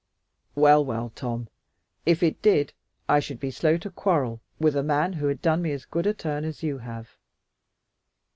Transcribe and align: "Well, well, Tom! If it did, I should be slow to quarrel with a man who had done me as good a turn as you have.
"Well, 0.55 0.83
well, 0.83 1.11
Tom! 1.13 1.47
If 2.07 2.23
it 2.23 2.41
did, 2.41 2.73
I 3.07 3.19
should 3.19 3.39
be 3.39 3.51
slow 3.51 3.77
to 3.77 3.91
quarrel 3.91 4.41
with 4.57 4.75
a 4.75 4.81
man 4.81 5.13
who 5.13 5.27
had 5.27 5.43
done 5.43 5.61
me 5.61 5.73
as 5.73 5.85
good 5.85 6.07
a 6.07 6.13
turn 6.15 6.43
as 6.43 6.63
you 6.63 6.79
have. 6.79 7.19